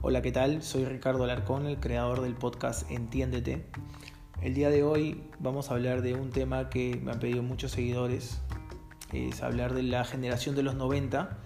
[0.00, 0.62] Hola, ¿qué tal?
[0.62, 3.66] Soy Ricardo Alarcón, el creador del podcast Entiéndete.
[4.40, 7.72] El día de hoy vamos a hablar de un tema que me han pedido muchos
[7.72, 8.40] seguidores,
[9.12, 11.36] es hablar de la generación de los 90.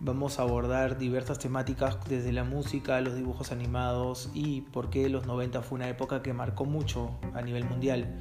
[0.00, 5.26] Vamos a abordar diversas temáticas desde la música, los dibujos animados y por qué los
[5.26, 8.18] 90 fue una época que marcó mucho a nivel mundial.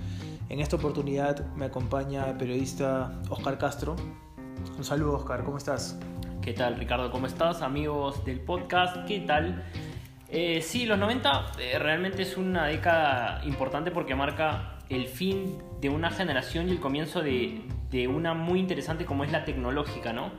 [0.50, 3.96] En esta oportunidad me acompaña el periodista Oscar Castro.
[4.78, 5.98] Un saludo Oscar, ¿cómo estás?
[6.46, 7.10] ¿Qué tal Ricardo?
[7.10, 7.64] ¿Cómo estás?
[7.64, 9.64] Amigos del podcast, ¿qué tal?
[10.30, 15.90] Eh, sí, los 90 eh, realmente es una década importante porque marca el fin de
[15.90, 17.64] una generación y el comienzo de,
[18.08, 20.34] una muy interesante como es la tecnológica, ¿no?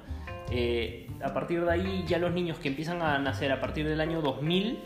[0.52, 4.00] Eh, a partir de ahí ya los niños que empiezan a nacer a partir del
[4.00, 4.78] año 2000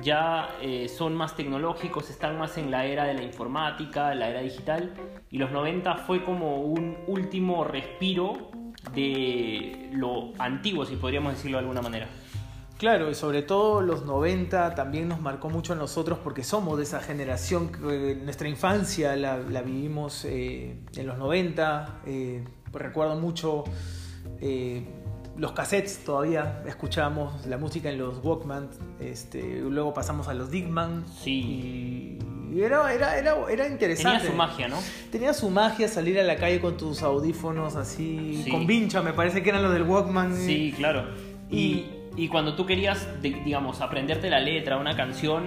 [0.00, 0.48] ya
[0.86, 4.94] son más tecnológicos, están más en la era de la informática, la era digital,
[5.28, 8.52] y los 90 fue como un último respiro
[8.94, 12.08] de lo antiguo, si podríamos decirlo de alguna manera.
[12.82, 16.82] Claro, y sobre todo los 90 también nos marcó mucho a nosotros porque somos de
[16.82, 22.00] esa generación que nuestra infancia la, vivimos eh, en los 90.
[22.06, 23.62] Eh, recuerdo mucho
[24.40, 24.84] eh,
[25.36, 28.68] los cassettes todavía, escuchábamos la música en los Walkman,
[29.00, 31.04] este, luego pasamos a los Digman.
[31.20, 32.18] Sí.
[32.52, 34.18] Y era, era, era, era interesante.
[34.18, 34.76] Tenía su magia, ¿no?
[35.10, 38.50] Tenía su magia salir a la calle con tus audífonos así, Sí.
[38.50, 40.36] con vincha, me parece que eran los del Walkman.
[40.36, 41.06] Sí, claro.
[41.50, 41.56] Y-
[42.14, 45.44] Y, y cuando tú querías, digamos, aprenderte la letra, una canción,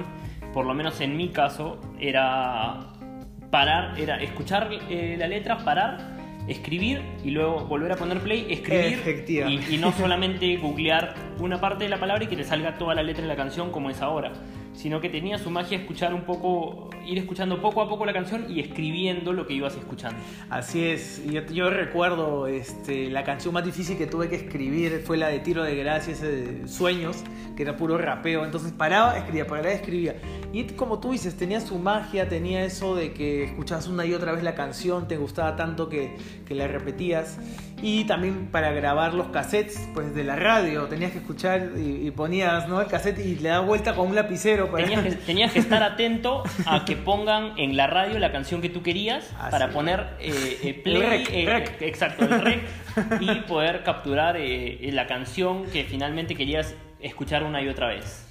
[0.51, 2.91] por lo menos en mi caso, era
[3.51, 6.14] parar, era escuchar eh, la letra, parar,
[6.47, 11.89] escribir y luego volver a poner play, escribir y no solamente googlear una parte de
[11.89, 14.31] la palabra y que te salga toda la letra de la canción como es ahora,
[14.75, 18.45] sino que tenía su magia escuchar un poco, ir escuchando poco a poco la canción
[18.49, 20.19] y escribiendo lo que ibas escuchando.
[20.49, 25.29] Así es, yo, recuerdo este, la canción más difícil que tuve que escribir fue la
[25.29, 27.23] de Tiro de Gracia, ese de Sueños,
[27.55, 30.15] que era puro rapeo, entonces paraba, escribía, paraba, escribía.
[30.51, 34.33] Y como tú dices, tenía su magia, tenía eso de que escuchabas una y otra
[34.33, 36.15] vez la canción, te gustaba tanto que,
[36.45, 37.37] que la repetías.
[37.81, 42.11] Y también para grabar los cassettes, pues de la radio, tenías que escuchar y, y
[42.11, 42.81] ponías ¿no?
[42.81, 44.83] el cassette y le dabas vuelta con un lapicero para...
[44.85, 48.69] Tenías que, tenías que estar atento a que pongan en la radio la canción que
[48.69, 51.81] tú querías Así para poner eh, eh, play, El rec, eh, rec.
[51.81, 52.61] exacto, el rec,
[53.19, 58.24] y poder capturar eh, la canción que finalmente querías escuchar una y otra vez.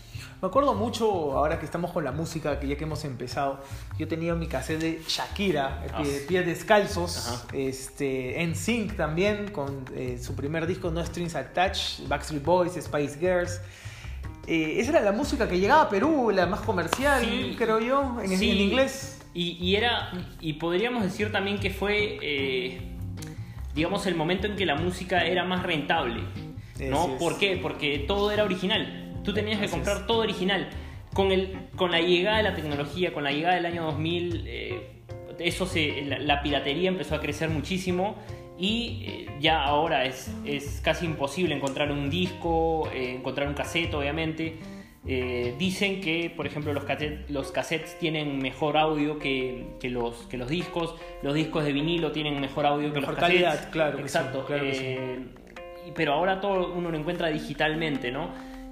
[0.44, 3.62] Me acuerdo mucho, ahora que estamos con la música, que ya que hemos empezado,
[3.98, 6.02] yo tenía mi cassette de Shakira, Ah.
[6.02, 7.46] pie- pies descalzos, Ajá.
[7.54, 13.58] este, NSYNC también, con eh, su primer disco No Strings Attached, Backstreet Boys, Spice Girls.
[14.46, 17.54] Eh, esa era la música que llegaba a Perú, la más comercial, Sí.
[17.56, 18.50] creo yo, en, Sí.
[18.50, 19.22] en inglés.
[19.32, 20.12] Y, y era,
[20.42, 22.82] y podríamos decir también que fue, eh,
[23.74, 26.22] digamos, el momento en que la música era más rentable.
[26.90, 27.14] ¿No?
[27.14, 27.18] Es.
[27.18, 27.56] ¿Por qué?
[27.62, 29.00] Porque todo era original.
[29.24, 30.68] Tú tenías que comprar todo original.
[31.14, 34.88] Con, el, con la llegada de la tecnología, con la llegada del año 2000, eh,
[35.38, 38.16] eso se, la, la piratería empezó a crecer muchísimo
[38.58, 43.94] y eh, ya ahora es, es casi imposible encontrar un disco, eh, encontrar un cassette,
[43.94, 44.58] obviamente.
[45.06, 50.16] Eh, dicen que, por ejemplo, los, cassette- los cassettes tienen mejor audio que, que los,
[50.28, 53.44] que los discos, los discos de vinilo tienen mejor audio que Mejor los cassettes.
[53.44, 54.40] calidad, claro que Exacto.
[54.40, 54.74] sí, claro que
[55.84, 55.92] sí.
[55.94, 58.30] pero ahora todo uno lo encuentra digitalmente, ¿no?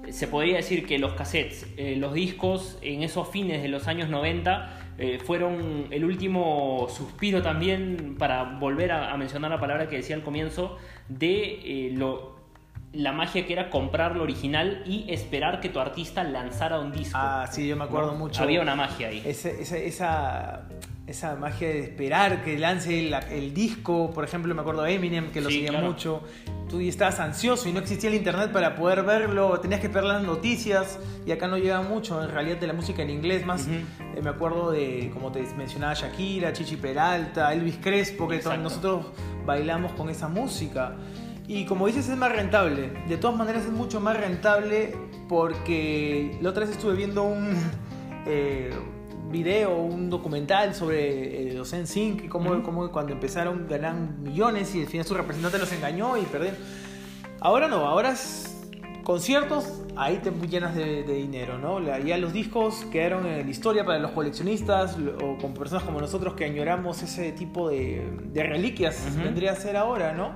[0.09, 4.09] Se podría decir que los cassettes, eh, los discos en esos fines de los años
[4.09, 9.95] 90 eh, fueron el último suspiro también para volver a, a mencionar la palabra que
[9.97, 10.77] decía al comienzo
[11.09, 12.35] de eh, lo,
[12.91, 17.17] la magia que era comprar lo original y esperar que tu artista lanzara un disco.
[17.19, 18.19] Ah, sí, yo me acuerdo ¿no?
[18.19, 18.43] mucho.
[18.43, 19.23] Había una magia ahí.
[19.25, 20.67] Ese- esa, esa,
[21.07, 25.31] esa magia de esperar que lance la- el disco, por ejemplo, me acuerdo de Eminem,
[25.31, 25.87] que lo Sí, seguía claro.
[25.87, 26.21] mucho.
[26.73, 30.23] Tú estabas ansioso y no existía el internet para poder verlo, tenías que esperar las
[30.23, 33.45] noticias y acá no llega mucho, en realidad, de la música en inglés.
[33.45, 33.85] Más eh,
[34.23, 38.59] me acuerdo de, como te mencionaba, Shakira, Chichi Peralta, Elvis Crespo, que Exacto.
[38.59, 39.05] nosotros
[39.45, 40.95] bailamos con esa música.
[41.47, 42.91] Y como dices, es más rentable.
[43.07, 44.95] De todas maneras, es mucho más rentable
[45.29, 47.55] porque la otra vez estuve viendo un
[48.25, 48.73] eh,
[49.31, 52.63] video, un documental sobre eh, los NSYNC y cómo, Ujú.
[52.63, 56.59] cómo cuando empezaron ganan millones y al final su representante los engañó y perdieron.
[57.41, 58.49] Ahora no, ahora es
[59.03, 61.79] conciertos, ahí te llenas de, de dinero, ¿no?
[61.81, 65.99] La- ya los discos quedaron en la historia para los coleccionistas o con personas como
[65.99, 69.23] nosotros que añoramos ese tipo de, de reliquias, Ujú.
[69.25, 70.33] vendría a ser ahora, ¿no?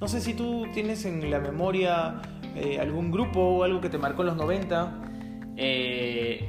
[0.00, 2.20] No sé si tú tienes en la memoria
[2.54, 4.98] eh, algún grupo o algo que te marcó en los 90.
[5.56, 6.48] Eh,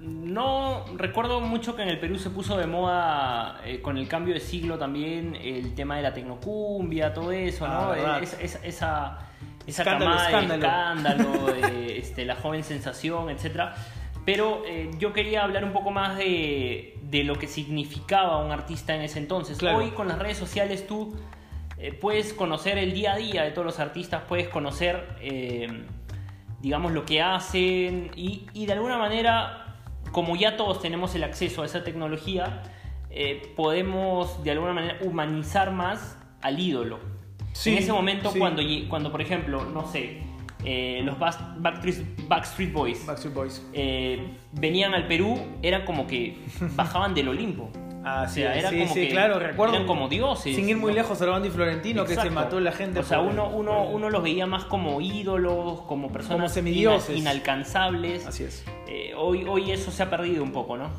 [0.00, 4.34] no recuerdo mucho que en el Perú se puso de moda eh, con el cambio
[4.34, 7.88] de siglo también el tema de la tecnocumbia, todo eso, Ah, ¿no?
[7.90, 8.22] verdad.
[8.22, 9.18] Es- es- esa,
[9.66, 11.46] esa Escándalo, camada de escándalo.
[11.52, 13.70] de, este, la joven sensación, etc.
[14.24, 18.94] Pero eh, yo quería hablar un poco más de, de lo que significaba un artista
[18.94, 19.58] en ese entonces.
[19.58, 19.78] Claro.
[19.78, 21.16] Hoy con las redes sociales tú
[21.78, 25.84] eh, puedes conocer el día a día de todos los artistas, puedes conocer, eh,
[26.60, 29.67] digamos, lo que hacen y, y de alguna manera,
[30.12, 32.62] como ya todos tenemos el acceso a esa tecnología,
[33.10, 36.98] eh, podemos de alguna manera humanizar más al ídolo.
[37.52, 38.38] Sí, en ese momento, sí.
[38.38, 40.22] cuando, cuando, por ejemplo, no sé,
[40.64, 43.64] eh, los Backstreet, Backstreet Boys Backstreet Boys.
[43.72, 46.36] eh, venían al Perú, era como que
[46.76, 47.70] bajaban del Olimpo.
[48.04, 49.74] Ah, O sea, sí, era sí, como sí, que claro, recuerdo.
[49.74, 50.54] eran como dioses.
[50.54, 50.96] Sin ir muy ¿no?
[50.98, 53.00] lejos, Armando y Florentino, que se mató la gente.
[53.00, 57.10] O sea, por- uno, uno, uno los veía más como ídolos, como personas Como semidioses.
[57.16, 58.26] ina- inalcanzables.
[58.26, 58.64] Así es.
[58.86, 60.90] Eh, hoy, hoy eso se ha perdido un poco, ¿no?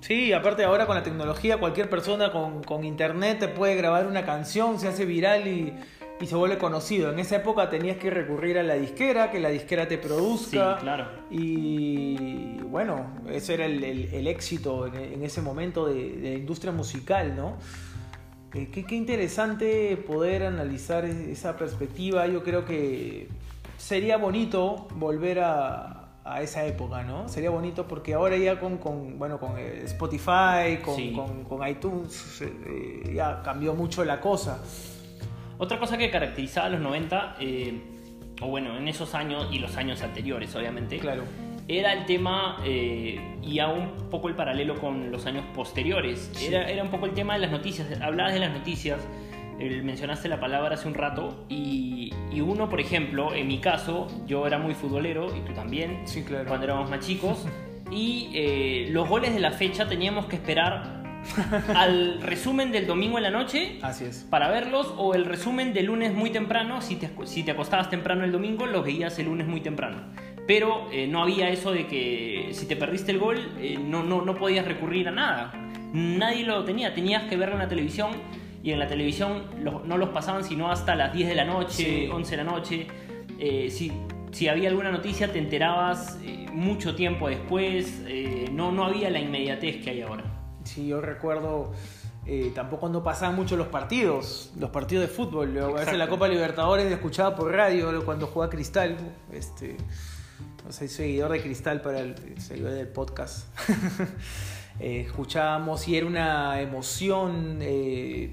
[0.00, 4.24] Sí, aparte ahora con la tecnología, cualquier persona con, con internet te puede grabar una
[4.24, 5.74] canción, se hace viral y,
[6.20, 7.12] y se vuelve conocido.
[7.12, 10.76] En esa época tenías que recurrir a la disquera, que la disquera te produzca.
[10.76, 11.06] Sí, claro.
[11.30, 16.36] Y bueno, ese era el, el- el éxito en, en ese momento de, de la
[16.38, 17.56] industria musical, ¿no?
[18.54, 22.26] Eh, qué, qué interesante poder analizar esa perspectiva.
[22.26, 23.28] Yo creo que
[23.76, 27.28] sería bonito volver a, a esa época, ¿no?
[27.28, 31.12] Sería bonito porque ahora ya con, con, bueno, con eh, Spotify, con, Sí.
[31.14, 34.58] con- con iTunes, eh, ya cambió mucho la cosa.
[35.58, 37.80] Otra cosa que caracterizaba a los 90, eh,
[38.40, 41.24] o bueno, en esos años y los años anteriores, obviamente, Claro.
[41.66, 46.30] era el tema eh, y aún un poco el paralelo con los años posteriores.
[46.32, 46.46] Sí.
[46.46, 47.88] Era, era un poco el tema de las noticias.
[48.00, 49.00] Hablabas de las noticias,
[49.58, 54.46] mencionaste la palabra hace un rato, y, y uno, por ejemplo, en mi caso, yo
[54.46, 56.44] era muy futbolero y tú también, Sí, claro.
[56.46, 57.44] cuando éramos más chicos,
[57.90, 60.97] y eh, los goles de la fecha teníamos que esperar
[61.74, 64.26] al resumen del domingo en la noche Así es.
[64.30, 68.24] para verlos o el resumen del lunes muy temprano, si te, si te acostabas temprano
[68.24, 69.98] el domingo, los veías el lunes muy temprano.
[70.46, 74.22] Pero eh, no había eso de que si te perdiste el gol eh, no, no,
[74.22, 75.52] no podías recurrir a nada.
[75.92, 78.10] Nadie lo tenía, tenías que verlo en la televisión
[78.62, 81.84] y en la televisión los- no los pasaban sino hasta las 10 de la noche,
[81.84, 82.08] Sí.
[82.10, 82.86] 11 de la noche.
[83.38, 83.92] Eh, si,
[84.32, 89.20] si había alguna noticia te enterabas eh, mucho tiempo después, eh, no, no había la
[89.20, 90.24] inmediatez que hay ahora.
[90.68, 91.72] Sí, yo recuerdo
[92.26, 95.54] eh, tampoco no pasaban mucho los partidos, los partidos de fútbol.
[95.54, 98.98] Yo, A veces la Copa Libertadores la escuchaba por radio cuando jugaba Cristal.
[99.32, 99.78] Este,
[100.62, 103.46] no soy seguidor de Cristal para el seguidor del podcast.
[104.80, 108.30] Eh, escuchábamos y era una emoción eh,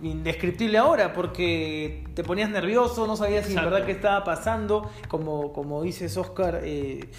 [0.00, 4.90] indescriptible ahora porque te ponías nervioso, no sabías si en verdad qué estaba pasando.
[5.08, 6.62] Como, como dices, Oscar.
[6.64, 7.10] eh,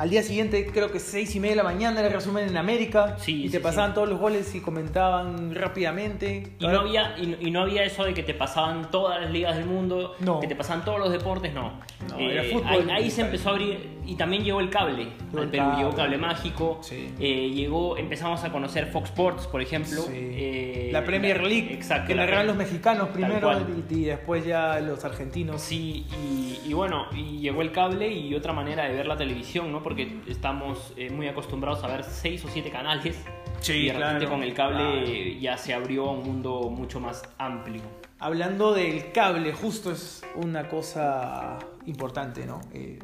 [0.00, 2.56] al día siguiente, creo que seis y media de la mañana, era el resumen en
[2.56, 3.16] América.
[3.18, 3.94] Sí, y sí, te pasaban sí.
[3.96, 6.54] todos los goles y comentaban rápidamente.
[6.58, 9.56] Y no, había, y, y no había eso de que te pasaban todas las ligas
[9.56, 10.40] del mundo, No.
[10.40, 11.80] que te pasaban todos los deportes, no.
[12.08, 12.66] No, Eh, era fútbol.
[12.88, 15.64] ahí, ahí se empezó a abrir y también llegó el cable Llegó al el Perú,
[15.64, 15.78] cable.
[15.78, 17.14] llegó Cable Mágico, Sí.
[17.20, 20.02] eh, llegó, empezamos a conocer Fox Sports, por ejemplo.
[20.02, 20.12] Sí.
[20.14, 23.52] eh, la Premier League, exacto, que la Premier- los mexicanos primero
[23.88, 25.60] y, después ya los argentinos.
[25.62, 29.70] Sí, y, y bueno, y llegó el cable y otra manera de ver la televisión,
[29.70, 29.82] ¿no?
[29.82, 33.22] Porque estamos eh, muy acostumbrados a ver seis o siete canales.
[33.60, 35.40] Sí, y de repente claro, con el cable claro.
[35.40, 37.82] ya se abrió a un mundo mucho más amplio.
[38.18, 42.60] Hablando del cable, justo es una cosa importante, ¿no?
[42.72, 42.98] Eh,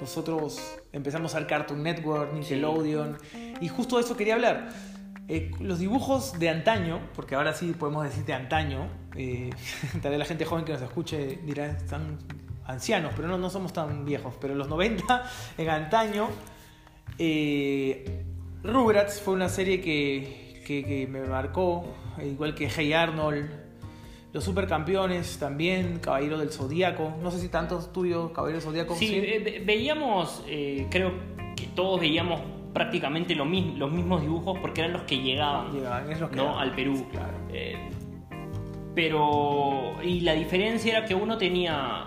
[0.00, 0.60] nosotros
[0.92, 3.18] empezamos al Cartoon Network, Nickelodeon,
[3.60, 4.68] y justo de eso quería hablar.
[5.28, 9.50] Eh, los dibujos de antaño, porque ahora sí podemos decir de antaño, eh,
[10.02, 12.18] tal vez la gente joven que nos escuche dirá, están
[12.64, 15.22] ancianos, pero no, no somos tan viejos, pero en los 90,
[15.58, 16.28] en antaño,
[17.18, 18.24] eh,
[18.62, 23.50] Rugrats fue una serie que, que- que me marcó, igual que Hey Arnold,
[24.38, 28.94] los supercampeones también, Caballero del Zodíaco, no sé si tantos tuyos, Caballero del Zodíaco.
[28.94, 31.10] Sí, ve- veíamos, eh, creo
[31.56, 32.40] que todos veíamos
[32.72, 36.56] prácticamente lo mismo, los mismos dibujos porque eran los que llegaban Llegaban, es que ¿no?
[36.56, 37.04] al Perú.
[37.10, 37.36] Claro.
[37.52, 37.88] Eh,
[38.94, 42.04] pero, y la diferencia era que uno tenía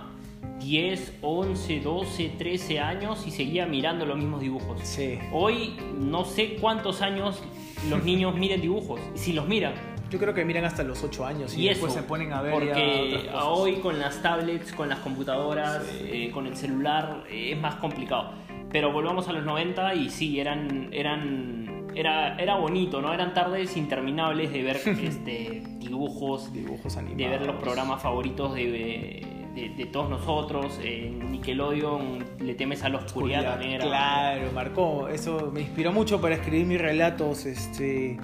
[0.60, 4.80] 10, 11, 12, 13 años y seguía mirando los mismos dibujos.
[4.84, 5.20] Sí.
[5.34, 7.44] Hoy no sé cuántos años
[7.90, 9.74] los niños miren dibujos, y si los miran.
[10.12, 12.42] Yo creo que miran hasta los 8 años y, Y después eso, se ponen a
[12.42, 16.10] ver porque ya hoy con las tablets, con las computadoras, Sí.
[16.12, 18.34] eh, con el celular eh, es más complicado.
[18.72, 23.14] Pero volvamos a los 90 y sí, eran, eran, era, era bonito, ¿no?
[23.14, 27.40] Eran tardes interminables de ver este, dibujos, dibujos de animados.
[27.40, 29.26] ver los programas favoritos de,
[29.56, 30.80] de, de todos nosotros.
[30.84, 35.08] En Nickelodeon le temes a la oscuridad, Oscuridad, también era- Claro, marcó.
[35.10, 37.46] Eso me inspiró mucho para escribir mis relatos.
[37.46, 38.18] Este,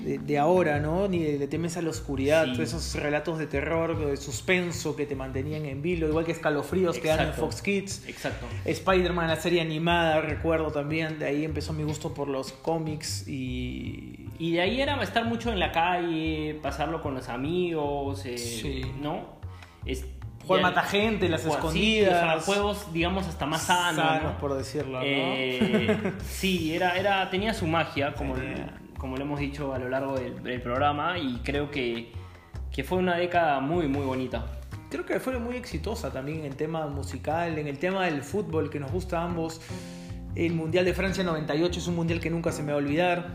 [0.00, 1.08] de, ahora, ¿no?
[1.08, 5.64] Ni de, temes a la oscuridad, esos relatos de terror, de suspenso que te mantenían
[5.66, 8.08] en vilo, igual que escalofríos que dan en Fox Kids.
[8.08, 8.46] Exacto.
[8.64, 14.26] Spider-Man, la serie animada, recuerdo también, de ahí empezó mi gusto por los cómics y...
[14.38, 19.38] Y de ahí era estar mucho en la calle, pasarlo con los amigos, eh, ¿no?
[19.84, 20.06] Es,
[20.46, 22.44] Jugar mata gente, las escondidas.
[22.44, 24.32] juegos, digamos, hasta más sanos.
[24.40, 25.04] por decirlo, ¿no?
[25.04, 28.34] Eh, sí, era, era, tenía su magia, como,
[29.00, 32.12] como lo hemos dicho a lo largo del, programa, y creo que,
[32.70, 34.60] que, fue una década muy, muy bonita.
[34.90, 38.68] Creo que fue muy exitosa también en el tema musical, en el tema del fútbol
[38.68, 39.62] que nos gusta a ambos.
[40.34, 43.26] El Mundial de Francia 98 es un mundial que nunca se me va a olvidar.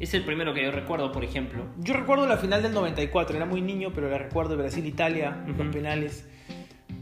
[0.00, 1.64] Es el primero que yo recuerdo, por ejemplo.
[1.78, 5.68] Yo recuerdo la final del 94, era muy niño, pero la recuerdo de Brasil-Italia, los
[5.68, 6.26] penales.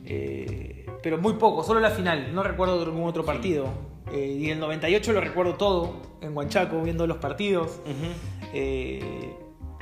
[0.05, 3.96] Eh, pero muy poco, solo la final, no recuerdo ningún otro partido.
[4.13, 7.81] Eh, y el 98 lo recuerdo todo, en Huanchaco, viendo los partidos.
[8.53, 9.35] Eh,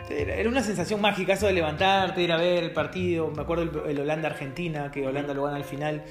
[0.09, 3.31] era una sensación mágica eso de levantarte, ir a ver el partido.
[3.31, 6.05] Me acuerdo el, Holanda-Argentina, que Holanda lo gana al final.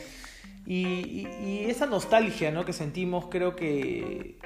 [0.66, 2.66] Y, y, esa nostalgia ¿no?
[2.66, 4.40] que sentimos, creo que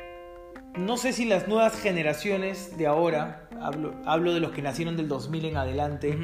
[0.78, 5.08] no sé si las nuevas generaciones de ahora, hablo, hablo de los que nacieron del
[5.08, 6.18] 2000 en adelante,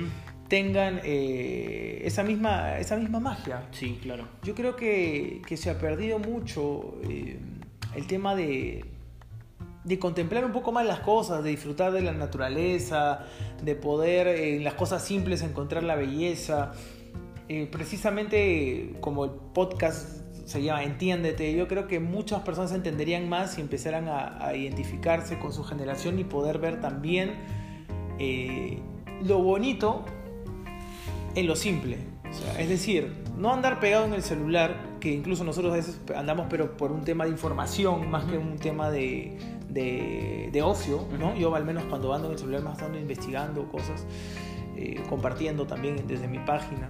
[0.54, 3.64] tengan eh, esa, misma, esa misma magia.
[3.72, 4.28] Sí, claro.
[4.44, 7.40] Yo creo que, se ha perdido mucho eh,
[7.96, 8.86] el tema de,
[9.84, 13.26] de contemplar un poco más las cosas, de disfrutar de la naturaleza,
[13.64, 16.74] de poder en las cosas simples encontrar la belleza.
[17.50, 23.56] Eh, precisamente como el podcast se llama Entiéndete, yo creo que muchas personas entenderían más
[23.56, 27.32] si empezaran a, identificarse con su generación y poder ver también
[28.20, 28.78] eh,
[29.24, 30.06] lo bonito
[31.36, 31.98] en lo simple.
[32.58, 36.78] es decir, no andar pegado en el celular, que incluso nosotros a veces andamos pero
[36.78, 39.38] por un tema de información más que un tema de,
[39.70, 41.36] de, ocio, ¿no?
[41.36, 44.06] Yo al menos cuando ando en el celular más ando investigando cosas,
[44.78, 46.90] eh, compartiendo también desde mi página.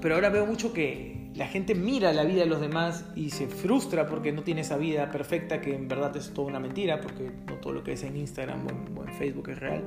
[0.00, 3.46] Pero ahora veo mucho que la gente mira la vida de los demás y se
[3.46, 7.30] frustra porque no tiene esa vida perfecta que en verdad es toda una mentira, porque
[7.46, 9.84] no todo lo que es en Instagram o en, Facebook es real.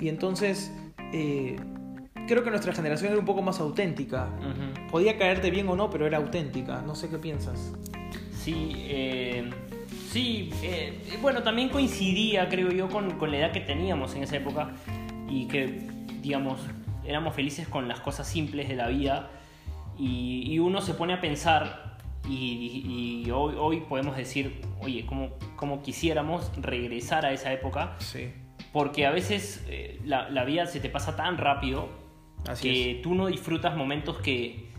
[0.00, 0.72] Y entonces
[1.12, 1.56] eh,
[2.26, 4.28] creo que nuestra generación era un poco más auténtica.
[4.90, 6.82] Podía caerte bien o no, pero era auténtica.
[6.82, 7.72] No sé qué piensas.
[8.32, 9.50] Sí, eh,
[10.10, 14.36] sí, eh, bueno, también coincidía, creo yo, con, con la edad que teníamos en esa
[14.36, 14.72] época
[15.28, 15.88] y que,
[16.20, 16.60] digamos,
[17.06, 19.30] éramos felices con las cosas simples de la vida
[19.98, 27.26] y, uno se pone a pensar y, hoy, hoy, podemos decir, oye, ¿cómo, quisiéramos regresar
[27.26, 27.96] a esa época?
[27.98, 28.32] Sí.
[28.72, 31.88] Porque a veces eh, la, vida se te pasa tan rápido
[32.60, 34.70] que tú no disfrutas momentos que,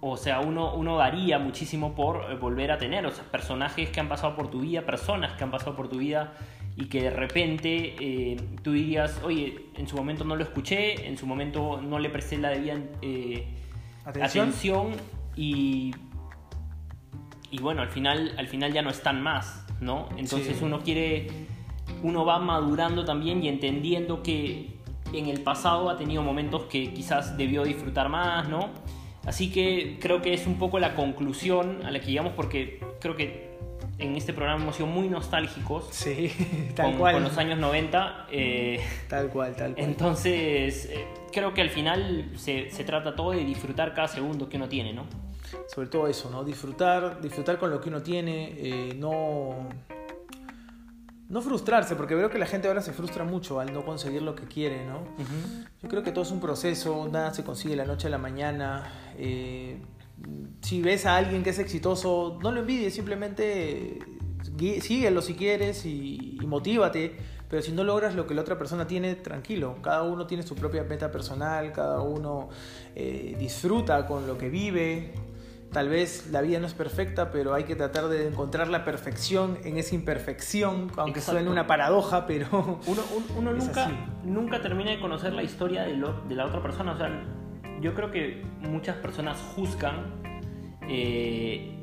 [0.00, 4.00] o sea, uno, uno daría muchísimo por eh, volver a tener, o sea, personajes que
[4.00, 6.34] han pasado por tu vida, personas que han pasado por tu vida
[6.76, 11.18] y que de repente eh, tú dirías, oye, en su momento no lo escuché, en
[11.18, 12.78] su momento no le presté la debida
[14.04, 14.92] atención,
[15.36, 15.94] y,
[17.50, 20.08] y bueno, al final, al final ya no están más, ¿no?
[20.16, 21.28] Entonces uno quiere,
[22.02, 24.81] uno va madurando también y entendiendo que
[25.12, 28.70] en el pasado ha tenido momentos que quizás debió disfrutar más, ¿no?
[29.24, 33.14] Así que creo que es un poco la conclusión a la que llegamos porque creo
[33.14, 33.52] que
[33.98, 35.86] en este programa hemos sido muy nostálgicos.
[35.90, 36.32] Sí,
[36.74, 37.14] tal cual.
[37.14, 38.26] Con los años 90.
[38.30, 39.84] Eh, tal cual, tal cual.
[39.84, 44.56] Entonces, eh, creo que al final se, se, trata todo de disfrutar cada segundo que
[44.56, 45.06] uno tiene, ¿no?
[45.68, 46.44] Sobre todo eso, ¿no?
[46.44, 49.68] Disfrutar, disfrutar con lo que uno tiene, eh, no...
[51.32, 54.34] No frustrarse, porque veo que la gente ahora se frustra mucho al no conseguir lo
[54.34, 55.00] que quiere, ¿no?
[55.82, 58.92] Yo creo que todo es un proceso, nada se consigue la noche a la mañana.
[60.60, 63.98] si ves a alguien que es exitoso, no lo envidies, simplemente
[64.80, 67.16] síguelo si quieres y, y motívate
[67.52, 69.76] pero si no logras lo que la otra persona tiene, tranquilo.
[69.82, 72.48] Cada uno tiene su propia meta personal, cada uno
[72.94, 75.12] eh, disfruta con lo que vive.
[75.72, 79.58] Tal vez la vida no es perfecta, pero hay que tratar de encontrar la perfección
[79.64, 82.78] en esa imperfección, aunque suene una paradoja, pero...
[82.86, 83.02] Uno,
[83.38, 83.90] uno, nunca,
[84.22, 85.94] nunca termina de conocer la historia de,
[86.28, 86.92] de, la otra persona.
[86.92, 87.10] O sea,
[87.80, 90.20] yo creo que muchas personas juzgan
[90.88, 91.80] eh,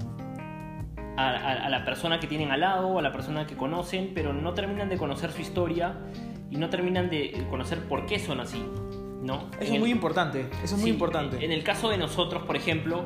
[1.17, 4.89] a, la persona que tienen al lado a la persona que conocen, pero no terminan
[4.89, 5.97] de conocer su historia
[6.49, 8.63] y no terminan de conocer por qué son así.
[9.21, 9.49] ¿no?
[9.59, 11.43] Eso es muy importante, eso es muy importante.
[11.43, 13.03] En el caso de nosotros, por ejemplo,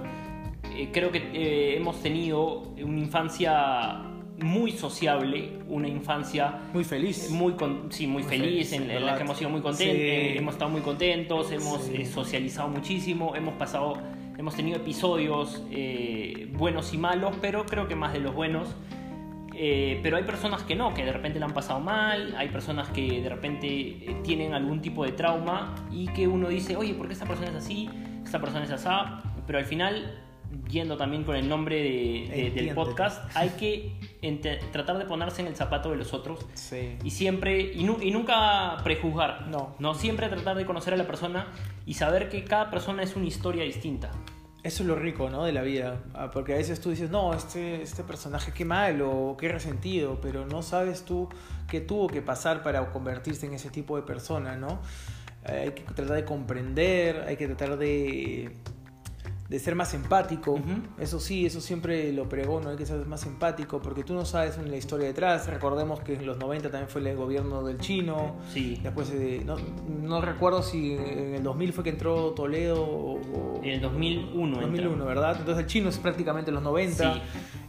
[0.75, 4.03] eh, creo que eh, hemos tenido una infancia
[4.39, 7.55] muy sociable, una infancia muy feliz, muy
[7.89, 11.87] sí, muy, feliz, en, la que hemos sido muy contentos, hemos estado muy contentos, hemos
[11.89, 13.95] eh, socializado muchísimo, hemos pasado
[14.37, 18.75] Hemos tenido episodios eh, buenos y malos, pero creo que más de los buenos.
[19.55, 22.89] Eh, pero hay personas que no, que de repente la han pasado mal, hay personas
[22.89, 27.05] que de repente eh, tienen algún tipo de trauma y que uno dice, oye, ¿por
[27.05, 27.87] qué esta persona es así?
[28.25, 28.89] Esta persona es así,
[29.45, 30.19] pero al final,
[30.69, 33.93] yendo también con el nombre de- de- del podcast, hay que
[34.72, 36.98] tratar de ponerse en el zapato de los otros Sí.
[37.03, 39.75] y siempre, y, nu- y nunca prejuzgar, No.
[39.79, 41.48] no, siempre tratar de conocer a la persona
[41.86, 44.12] y saber que cada persona es una historia distinta.
[44.63, 45.43] Eso es lo rico, ¿no?
[45.43, 46.01] De la vida.
[46.13, 50.45] Ah, Porque a veces tú dices, no, este, este personaje qué malo, qué resentido, pero
[50.45, 51.27] no sabes tú
[51.67, 54.79] qué tuvo que pasar para convertirse en ese tipo de persona, ¿no?
[55.50, 58.53] Eh, hay que tratar de comprender, hay que tratar de,
[59.53, 60.53] de ser más empático.
[60.53, 60.81] Ujú.
[60.98, 64.57] Eso sí, eso siempre lo pregono, hay que ser más empático, porque tú no sabes
[64.57, 65.48] la historia detrás.
[65.48, 68.38] Recordemos que en los 90 también fue el gobierno del chino.
[68.51, 68.79] Sí.
[68.81, 69.57] Después, eh, no,
[69.88, 73.60] no recuerdo si en el 2000 fue que entró Toledo o...
[73.62, 74.55] En el 2001.
[74.55, 74.62] entra.
[74.62, 75.36] 2001, ¿verdad?
[75.38, 77.13] Entonces el chino es prácticamente los 90.
[77.13, 77.22] Sí.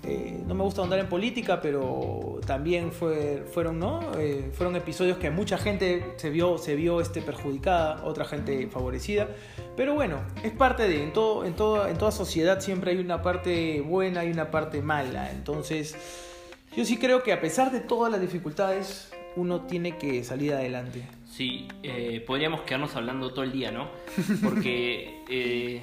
[0.04, 4.00] Eh, no me gusta andar en política, pero también fue, fueron, ¿no?
[4.18, 9.28] Eh, fueron episodios que mucha gente se vio, se vio este, perjudicada, otra gente favorecida.
[9.76, 13.22] Pero bueno, es parte de, en, todo, en, todo, en toda sociedad siempre hay una
[13.22, 15.30] parte buena y una parte mala.
[15.32, 15.96] Entonces,
[16.76, 21.04] yo sí creo que a pesar de todas las dificultades, uno tiene que salir adelante.
[21.28, 23.88] Sí, eh, podríamos quedarnos hablando todo el día, ¿no?
[24.42, 25.82] Porque eh,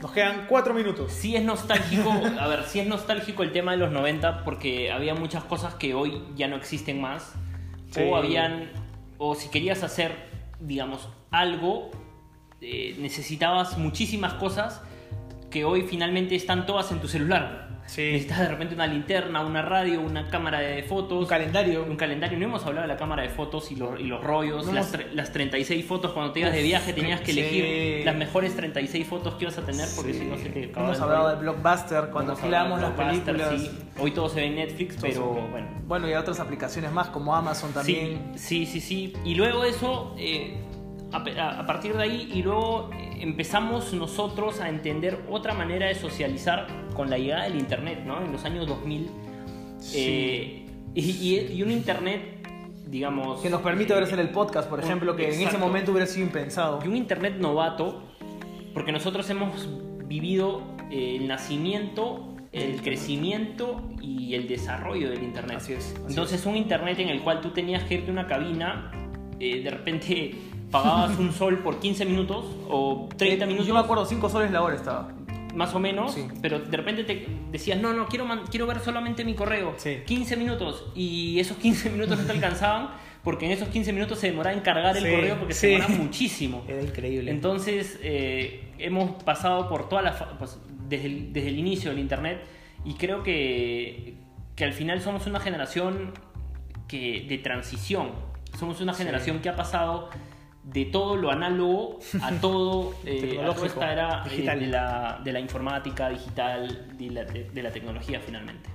[0.00, 1.12] Nos quedan cuatro minutos.
[1.12, 5.14] sí es nostálgico, a ver, sí es nostálgico el tema de los 90 porque había
[5.14, 7.34] muchas cosas que hoy ya no existen más.
[7.90, 8.00] Sí.
[8.02, 8.70] O habían,
[9.18, 10.14] o si querías hacer,
[10.60, 11.90] digamos, algo,
[12.60, 14.80] eh, necesitabas muchísimas cosas
[15.50, 17.66] que hoy finalmente están todas en tu celular.
[17.86, 18.02] Sí.
[18.02, 21.20] Necesitas de repente una linterna, una radio, una cámara de fotos.
[21.22, 21.84] Un calendario.
[21.88, 22.38] un calendario.
[22.38, 24.92] No hemos hablado de la cámara de fotos y, lo- y los rollos, No las,
[24.92, 26.12] hemos- las 36 fotos.
[26.12, 27.40] Cuando te ibas de viaje tenías que sí.
[27.40, 30.18] elegir las mejores 36 fotos que ibas a tener porque Sí.
[30.18, 33.58] si no se te acababa Hemos hablado de Blockbuster cuando alquilábamos las películas.
[33.58, 33.70] sí.
[33.98, 35.66] Hoy todo se ve en Netflix, pero bueno.
[35.86, 38.32] Bueno, y otras aplicaciones más como Amazon también.
[38.34, 39.12] Sí, sí, sí, sí.
[39.24, 40.58] Y luego de eso, eh,
[41.12, 46.66] a, partir de ahí, y luego eh, empezamos nosotros a entender otra manera de socializar
[46.94, 48.22] con la llegada del Internet, ¿no?
[48.22, 49.10] En los años 2000.
[49.94, 52.46] Eh, y, un Internet,
[52.86, 53.40] digamos...
[53.40, 56.26] Que nos permite ahora hacer el podcast, por ejemplo, que en ese momento hubiera sido
[56.26, 56.80] impensado.
[56.84, 58.02] Y un Internet novato,
[58.74, 59.68] porque nosotros hemos
[60.06, 65.58] vivido eh, el nacimiento, el crecimiento y el desarrollo del Internet.
[65.58, 68.26] Así es, así Entonces, un Internet en el cual tú tenías que irte a una
[68.26, 68.90] cabina,
[69.40, 70.34] eh, de repente
[70.70, 73.66] pagabas un sol por 15 minutos o 30 Eh, minutos.
[73.66, 75.12] Yo me acuerdo, 5 soles la hora estaba.
[75.54, 76.26] Más o menos, Sí.
[76.42, 79.74] pero de repente te decías, no, no, quiero, quiero ver solamente mi correo.
[79.78, 79.98] Sí.
[80.06, 80.86] 15 minutos.
[80.94, 82.90] Y esos 15 minutos no te alcanzaban
[83.24, 85.94] porque en esos 15 minutos se demoraba en cargar el Sí, correo porque se demoraba
[85.96, 86.64] muchísimo.
[86.68, 87.30] Era increíble.
[87.30, 90.22] Entonces, eh, hemos pasado por todas las.
[90.38, 92.40] pues, desde, el, desde el inicio del Internet
[92.84, 94.14] y creo que,
[94.54, 96.12] que al final somos una generación
[96.86, 98.12] que, de transición.
[98.58, 100.08] Somos una generación que ha pasado
[100.72, 105.32] de todo lo análogo a todo, eh, a toda esta era eh, de, la, de
[105.32, 108.68] la informática digital, de la, de- de la tecnología finalmente.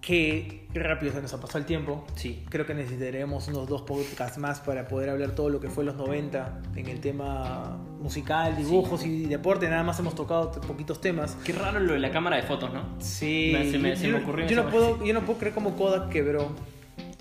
[0.00, 2.04] Qué rápido se nos ha pasado el tiempo.
[2.16, 2.44] Sí.
[2.48, 5.94] Creo que necesitaremos unos dos podcasts más para poder hablar todo lo que fue los
[5.94, 9.68] 90 en el tema musical, dibujos y deporte.
[9.68, 11.36] Nada más hemos tocado poquitos temas.
[11.44, 12.82] Qué raro lo de la cámara de fotos, ¿no?
[12.98, 15.54] Sí, Me- se me- se yo, me ocurrió yo no puedo, yo no puedo creer
[15.54, 16.50] cómo Kodak quebró.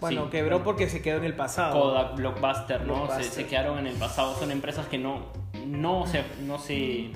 [0.02, 0.64] Bueno, Sí, quebró bueno.
[0.66, 1.80] porque se quedó en el pasado.
[1.80, 2.94] Kodak, Blockbuster, ¿no?
[2.96, 3.24] Blockbuster.
[3.24, 4.36] Se, se quedaron en el pasado.
[4.36, 5.28] Son empresas que no,
[5.68, 7.12] no, se, no se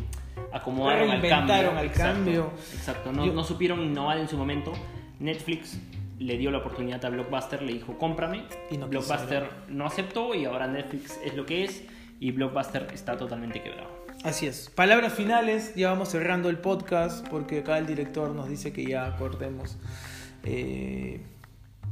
[0.54, 1.78] acomodaron al cambio.
[1.78, 2.52] Al cambio.
[2.74, 4.72] Exacto, no, Yo- no supieron innovar en su momento.
[5.20, 5.78] Netflix
[6.20, 8.44] le dio la oportunidad a Blockbuster, le dijo cómprame.
[8.72, 11.84] Y no Blockbuster no aceptó y ahora Netflix es lo que es
[12.20, 13.90] y Blockbuster está totalmente quebrado.
[14.24, 14.70] Así es.
[14.70, 19.16] Palabras finales, ya vamos cerrando el podcast porque acá el director nos dice que ya
[19.18, 19.78] cortemos.
[20.44, 21.22] Eh,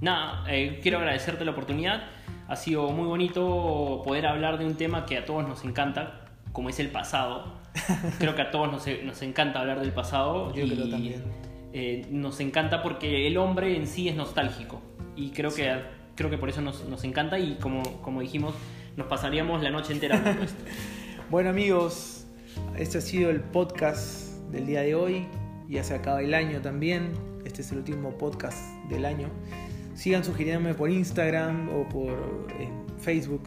[0.04, 2.04] Nada, eh, quiero agradecerte la oportunidad.
[2.50, 6.68] Ha sido muy bonito poder hablar de un tema que a todos nos encanta, como
[6.68, 7.54] es el pasado.
[8.20, 10.54] Creo que a todos nos, nos encanta hablar del pasado.
[10.54, 11.24] Yo y, creo también.
[11.72, 14.82] eh, nos encanta porque el hombre en sí es nostálgico.
[15.16, 15.74] Y creo que,
[16.16, 18.56] creo que por eso nos, nos encanta y como, como dijimos,
[18.98, 20.64] nos pasaríamos la noche entera hablando esto.
[21.30, 22.28] Bueno amigos,
[22.78, 25.28] este ha sido el podcast del día de hoy.
[25.70, 27.14] Ya se acaba el año también.
[27.46, 29.30] Este es el último podcast del año.
[29.94, 33.44] Sigan sugiriéndome por Instagram o por eh, Facebook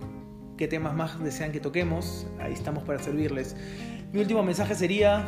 [0.57, 2.27] qué temas más desean que toquemos.
[2.41, 3.57] Ahí estamos para servirles.
[4.13, 5.27] Mi último mensaje sería,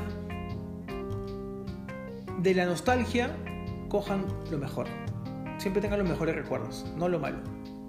[2.41, 3.31] de la nostalgia,
[3.89, 4.87] cojan lo mejor.
[5.59, 7.39] Siempre tengan los mejores recuerdos, no lo malo.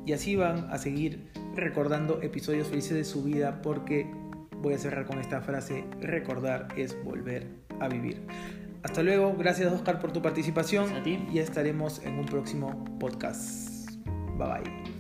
[0.06, 4.12] Y así van a seguir recordando episodios felices de su vida porque
[4.62, 7.48] voy a cerrar con esta frase, recordar es volver
[7.80, 8.26] a vivir.
[8.84, 9.36] Hasta luego.
[9.38, 10.86] Gracias Oscar por tu participación.
[10.86, 11.28] Gracias a ti.
[11.32, 13.92] Y estaremos en un próximo podcast.
[14.38, 14.99] Bye bye.